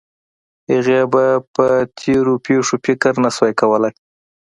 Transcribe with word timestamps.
هغې 0.71 1.01
به 1.13 1.25
په 1.55 1.65
تېرو 1.99 2.33
پېښو 2.45 2.75
فکر 2.85 3.13
نه 3.23 3.29
شو 3.35 3.45
کولی 3.59 3.91